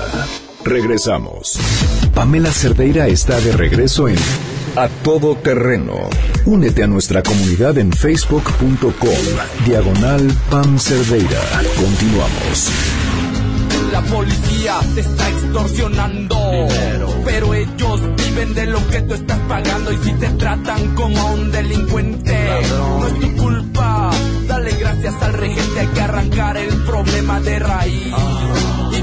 [0.63, 1.57] Regresamos.
[2.13, 4.17] Pamela Cerdeira está de regreso en
[4.75, 6.09] A Todo Terreno.
[6.45, 8.91] Únete a nuestra comunidad en facebook.com.
[9.65, 11.41] Diagonal Pam Cerdeira.
[11.75, 12.71] Continuamos.
[13.91, 16.35] La policía te está extorsionando.
[17.23, 19.91] Pero ellos viven de lo que tú estás pagando.
[19.93, 23.44] Y si te tratan como un delincuente, no es tu
[25.05, 28.13] gracias al regente, hay que arrancar el problema de raíz.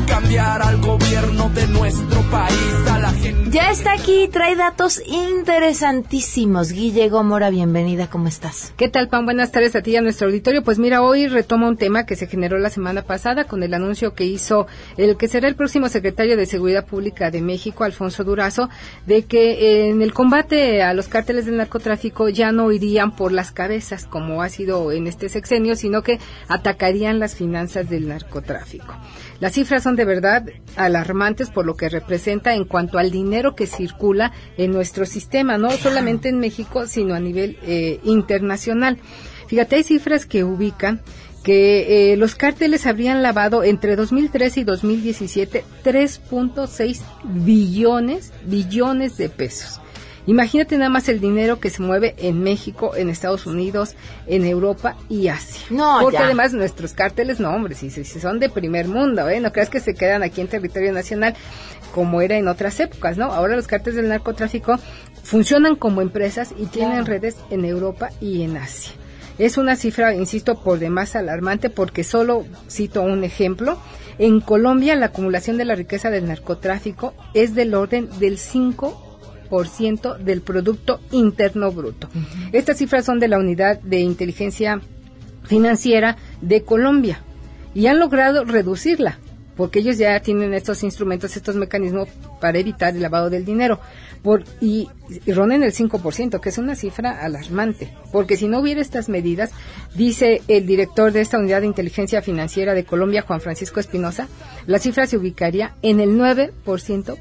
[0.06, 3.50] Cambiar al gobierno de nuestro país, a la gente.
[3.50, 6.72] Ya está aquí, trae datos interesantísimos.
[6.72, 8.72] Guille Gómora, bienvenida, ¿cómo estás?
[8.76, 9.24] ¿Qué tal, Pan?
[9.24, 10.62] Buenas tardes a ti y a nuestro auditorio.
[10.62, 14.14] Pues mira, hoy retoma un tema que se generó la semana pasada con el anuncio
[14.14, 18.68] que hizo el que será el próximo secretario de Seguridad Pública de México, Alfonso Durazo,
[19.06, 23.50] de que en el combate a los cárteles del narcotráfico ya no irían por las
[23.50, 28.94] cabezas, como ha sido en este sexenio, sino que atacarían las finanzas del narcotráfico.
[29.42, 30.44] Las cifras son de verdad
[30.76, 35.72] alarmantes por lo que representa en cuanto al dinero que circula en nuestro sistema, no
[35.72, 38.98] solamente en México, sino a nivel eh, internacional.
[39.48, 41.00] Fíjate, hay cifras que ubican
[41.42, 49.80] que eh, los cárteles habrían lavado entre 2013 y 2017 3.6 billones, billones de pesos.
[50.26, 53.96] Imagínate nada más el dinero que se mueve en México, en Estados Unidos,
[54.26, 55.66] en Europa y Asia.
[55.70, 59.40] No, Porque además nuestros cárteles, no, hombre, si, si, son de primer mundo, ¿eh?
[59.40, 61.34] No creas que se quedan aquí en territorio nacional
[61.92, 63.26] como era en otras épocas, ¿no?
[63.26, 64.78] Ahora los cárteles del narcotráfico
[65.24, 68.92] funcionan como empresas y tienen redes en Europa y en Asia.
[69.38, 73.78] Es una cifra, insisto, por demás alarmante porque solo cito un ejemplo.
[74.18, 79.11] En Colombia la acumulación de la riqueza del narcotráfico es del orden del 5
[80.18, 82.08] del Producto Interno Bruto.
[82.52, 84.80] Estas cifras son de la Unidad de Inteligencia
[85.44, 87.22] Financiera de Colombia
[87.74, 89.18] y han logrado reducirla
[89.54, 92.08] porque ellos ya tienen estos instrumentos, estos mecanismos
[92.40, 93.78] para evitar el lavado del dinero.
[94.22, 94.88] Por, y,
[95.26, 99.50] y ronden el 5%, que es una cifra alarmante, porque si no hubiera estas medidas,
[99.94, 104.28] dice el director de esta unidad de inteligencia financiera de Colombia, Juan Francisco Espinosa,
[104.66, 107.18] la cifra se ubicaría en el 9%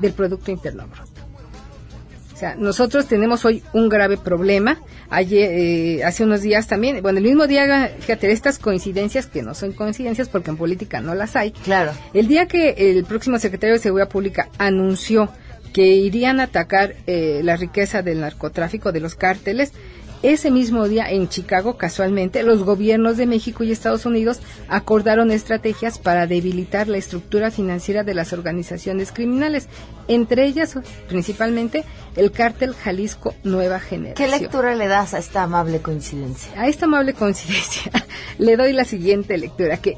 [0.00, 1.07] del Producto Interno Bruto.
[2.38, 4.80] O sea, nosotros tenemos hoy un grave problema.
[5.10, 9.54] Ayer, eh, hace unos días también, bueno, el mismo día, fíjate, estas coincidencias que no
[9.54, 11.50] son coincidencias porque en política no las hay.
[11.50, 11.90] Claro.
[12.14, 15.32] El día que el próximo secretario de Seguridad Pública anunció
[15.72, 19.72] que irían a atacar eh, la riqueza del narcotráfico de los cárteles.
[20.22, 26.00] Ese mismo día en Chicago, casualmente, los gobiernos de México y Estados Unidos acordaron estrategias
[26.00, 29.68] para debilitar la estructura financiera de las organizaciones criminales,
[30.08, 30.76] entre ellas
[31.08, 31.84] principalmente
[32.16, 34.30] el cártel Jalisco Nueva Generación.
[34.30, 36.50] ¿Qué lectura le das a esta amable coincidencia?
[36.60, 37.92] A esta amable coincidencia
[38.38, 39.96] le doy la siguiente lectura, que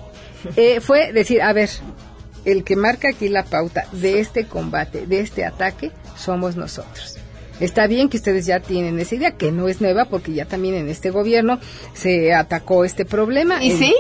[0.56, 1.70] eh, fue decir, a ver,
[2.44, 7.19] el que marca aquí la pauta de este combate, de este ataque, somos nosotros.
[7.60, 10.74] Está bien que ustedes ya tienen esa idea, que no es nueva, porque ya también
[10.74, 11.60] en este gobierno
[11.94, 13.62] se atacó este problema.
[13.62, 13.94] ¿Y sí?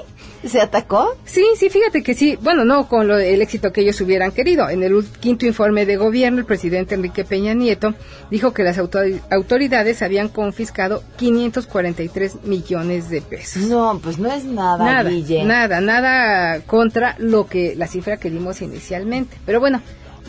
[0.46, 1.14] ¿Se atacó?
[1.26, 2.38] Sí, sí, fíjate que sí.
[2.40, 4.70] Bueno, no con lo, el éxito que ellos hubieran querido.
[4.70, 7.94] En el quinto informe de gobierno, el presidente Enrique Peña Nieto
[8.30, 13.64] dijo que las autoridades habían confiscado 543 millones de pesos.
[13.64, 15.44] No, pues no es nada, nada, Guille.
[15.44, 19.36] nada, nada contra lo que la cifra que dimos inicialmente.
[19.44, 19.82] Pero bueno,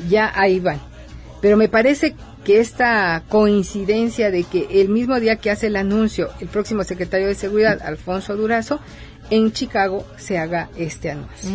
[0.10, 0.82] ya ahí van.
[1.42, 6.30] Pero me parece que esta coincidencia de que el mismo día que hace el anuncio
[6.40, 8.80] el próximo secretario de Seguridad, Alfonso Durazo,
[9.30, 11.52] en Chicago se haga este anuncio.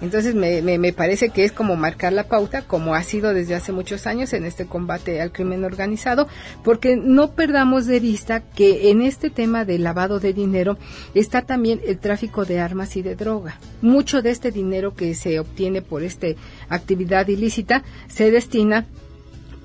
[0.00, 3.70] Entonces me, me, parece que es como marcar la pauta, como ha sido desde hace
[3.70, 6.26] muchos años en este combate al crimen organizado,
[6.64, 10.78] porque no perdamos de vista que en este tema del lavado de dinero
[11.14, 13.58] está también el tráfico de armas y de droga.
[13.82, 16.28] Mucho de este dinero que se obtiene por esta
[16.70, 18.86] actividad ilícita se destina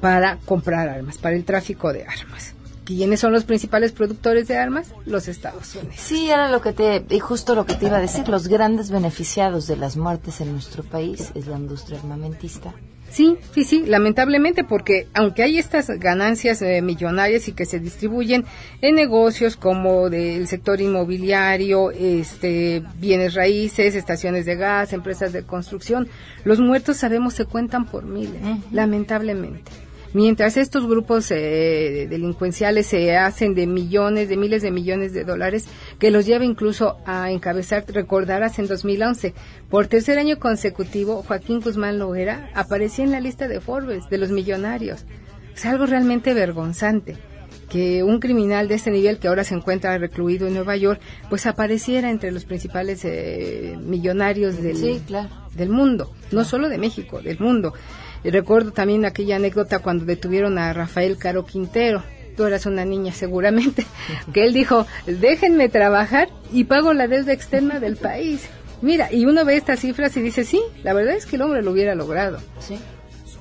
[0.01, 2.55] para comprar armas, para el tráfico de armas.
[2.85, 4.93] ¿Quiénes son los principales productores de armas?
[5.05, 5.95] Los Estados Unidos.
[5.97, 8.91] Sí, era lo que te, y justo lo que te iba a decir, los grandes
[8.91, 12.73] beneficiados de las muertes en nuestro país es la industria armamentista.
[13.09, 18.45] Sí, sí, sí, lamentablemente porque aunque hay estas ganancias eh, millonarias y que se distribuyen
[18.81, 26.07] en negocios como del sector inmobiliario, este, bienes raíces, estaciones de gas, empresas de construcción,
[26.43, 28.41] los muertos sabemos se cuentan por miles,
[28.71, 29.71] lamentablemente.
[30.15, 35.65] Mientras estos grupos eh, delincuenciales se hacen de millones, de miles de millones de dólares,
[35.99, 39.33] que los lleva incluso a encabezar, recordarás en 2011,
[39.69, 44.29] por tercer año consecutivo, Joaquín Guzmán Loera aparecía en la lista de Forbes, de los
[44.29, 45.03] millonarios.
[45.53, 47.17] Es algo realmente vergonzante
[47.69, 51.45] que un criminal de este nivel que ahora se encuentra recluido en Nueva York, pues
[51.45, 55.01] apareciera entre los principales eh, millonarios del,
[55.55, 57.73] del mundo, no solo de México, del mundo.
[58.25, 62.03] Y recuerdo también aquella anécdota cuando detuvieron a Rafael Caro Quintero.
[62.35, 63.85] Tú eras una niña seguramente,
[64.33, 68.49] que él dijo, déjenme trabajar y pago la deuda externa del país.
[68.81, 71.61] Mira, y uno ve estas cifras y dice, sí, la verdad es que el hombre
[71.61, 72.39] lo hubiera logrado.
[72.59, 72.79] Sí,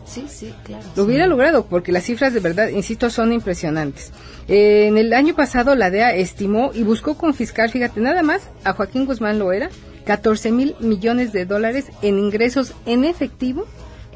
[0.04, 0.84] sí, sí, claro.
[0.94, 4.12] Lo hubiera logrado porque las cifras de verdad, insisto, son impresionantes.
[4.48, 8.74] Eh, en el año pasado la DEA estimó y buscó confiscar, fíjate, nada más a
[8.74, 9.70] Joaquín Guzmán Loera,
[10.04, 13.66] 14 mil millones de dólares en ingresos en efectivo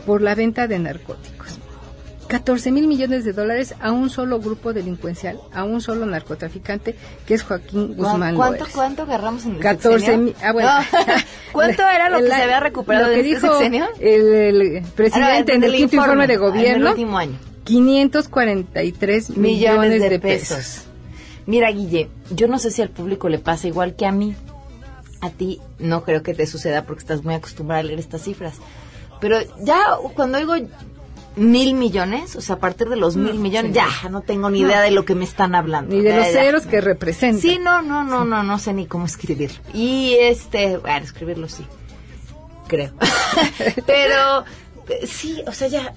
[0.09, 1.59] por la venta de narcóticos.
[2.29, 6.95] 14 mil millones de dólares a un solo grupo delincuencial, a un solo narcotraficante,
[7.27, 10.35] que es Joaquín Guzmán ¿Cuánto, ¿cuánto agarramos en el 14 mil.
[10.43, 10.71] Ah, bueno.
[11.53, 13.87] ¿Cuánto era lo que se había recuperado lo que de este dijo?
[14.01, 16.77] El, presidente en el, quinto informe, de gobierno.
[16.77, 17.39] En el último año.
[17.65, 20.85] 543 millones, de, pesos.
[21.45, 24.35] Mira, Guille, yo no sé si al público le pasa igual que a mí.
[25.21, 28.55] A ti no creo que te suceda porque estás muy acostumbrada a leer estas cifras.
[29.21, 30.55] Pero ya cuando oigo
[31.37, 34.81] mil millones, o sea, a partir de los mil millones, ya no tengo ni idea
[34.81, 35.95] de lo que me están hablando.
[35.95, 37.41] Ni de los ceros que representan.
[37.41, 39.53] Sí, no, no, no, no, no sé ni cómo escribir.
[39.73, 41.65] Y este, bueno, escribirlo sí,
[42.67, 42.93] creo.
[43.87, 44.45] pero
[45.07, 45.95] sí, o sea, ya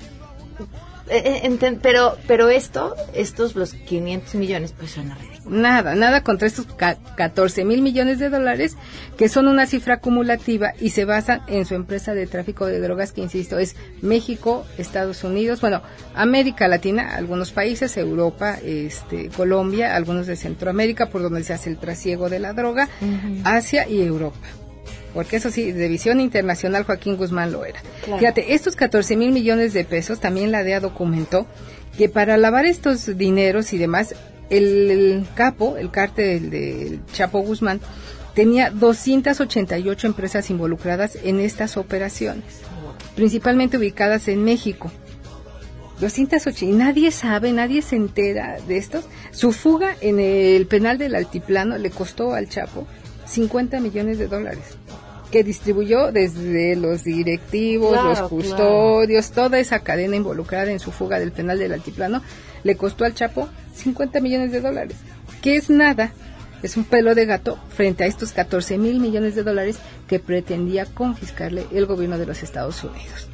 [1.11, 5.31] eh, eh, pero pero esto, estos los 500 millones, pues son ridículos.
[5.45, 8.77] Nada, nada contra estos 14 mil millones de dólares,
[9.17, 13.11] que son una cifra acumulativa y se basan en su empresa de tráfico de drogas,
[13.11, 15.81] que insisto, es México, Estados Unidos, bueno,
[16.15, 21.77] América Latina, algunos países, Europa, este, Colombia, algunos de Centroamérica, por donde se hace el
[21.77, 22.87] trasiego de la droga,
[23.43, 24.37] Asia y Europa
[25.13, 27.81] porque eso sí, de visión internacional Joaquín Guzmán lo era.
[28.17, 31.47] Fíjate, estos 14 mil millones de pesos, también la DEA documentó
[31.97, 34.15] que para lavar estos dineros y demás,
[34.49, 37.81] el, capo, el cártel del Chapo Guzmán,
[38.33, 42.61] tenía 288 empresas involucradas en estas operaciones,
[43.15, 44.91] principalmente ubicadas en México.
[45.99, 49.03] 280, y nadie sabe, nadie se entera de esto.
[49.31, 52.87] Su fuga en el penal del altiplano le costó al Chapo
[53.27, 54.77] 50 millones de dólares
[55.31, 61.31] que distribuyó desde los directivos, los custodios, toda esa cadena involucrada en su fuga del
[61.31, 62.21] penal del altiplano,
[62.63, 64.97] le costó al Chapo 50 millones de dólares,
[65.41, 66.11] que es nada,
[66.61, 69.77] es un pelo de gato frente a estos 14 mil millones de dólares
[70.07, 73.27] que pretendía confiscarle el gobierno de los Estados Unidos.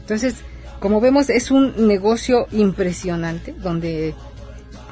[0.00, 0.36] Entonces,
[0.78, 4.14] como vemos, es un negocio impresionante donde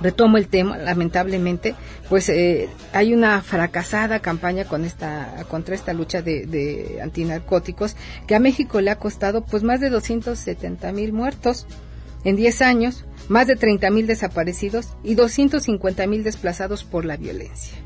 [0.01, 1.75] retomo el tema, lamentablemente,
[2.09, 7.97] pues eh, hay una fracasada campaña con esta, contra esta lucha de, de, antinarcóticos
[8.27, 11.67] que a México le ha costado pues más de 270 mil muertos
[12.25, 17.79] en 10 años, más de 30 mil desaparecidos y 250 mil desplazados por la violencia.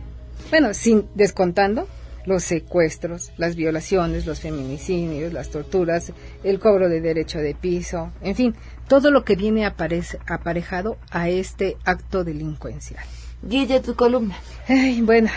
[0.51, 1.89] Bueno, sin descontando
[2.25, 6.13] los secuestros, las violaciones, los feminicidios, las torturas,
[6.45, 8.55] el cobro de derecho de piso, en fin,
[8.89, 13.05] todo lo que viene aparejado a este acto delincuencial.
[13.43, 14.37] Guille, tu columna.
[14.69, 15.29] Ay, bueno.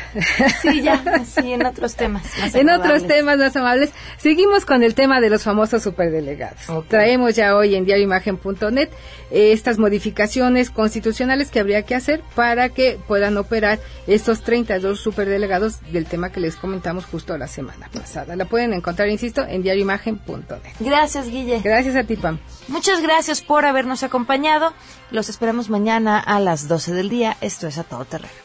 [0.62, 2.24] Sí, ya, así en otros temas.
[2.54, 3.92] en otros temas más amables.
[4.18, 6.88] Seguimos con el tema de los famosos superdelegados.
[6.88, 8.90] Traemos ya hoy en diarioimagen.net
[9.32, 15.82] eh, estas modificaciones constitucionales que habría que hacer para que puedan operar estos 32 superdelegados
[15.92, 18.36] del tema que les comentamos justo la semana pasada.
[18.36, 20.60] La pueden encontrar, insisto, en diarioimagen.net.
[20.80, 21.62] Gracias, Guille.
[21.64, 22.40] Gracias a ti, Pam.
[22.68, 24.74] Muchas gracias por habernos acompañado.
[25.12, 27.38] Los esperamos mañana a las 12 del día.
[27.42, 28.45] Esto es A Todo Terreno.